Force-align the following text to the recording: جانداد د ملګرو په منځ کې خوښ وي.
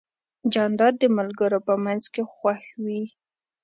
جانداد 0.53 0.93
د 0.99 1.03
ملګرو 1.17 1.59
په 1.67 1.73
منځ 1.85 2.03
کې 2.13 2.23
خوښ 2.33 2.65
وي. 2.83 3.01